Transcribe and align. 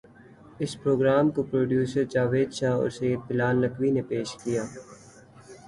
اس 0.63 0.71
programme 0.83 1.25
کو 1.35 1.41
producer 1.51 2.03
Javed 2.13 2.49
Shah 2.57 2.75
اور 2.79 2.89
سید 2.97 3.19
بلا 3.27 3.49
ل 3.51 3.57
نقوی 3.63 3.89
نے 3.95 4.01
پیش 4.09 4.29
کیا 4.41 4.63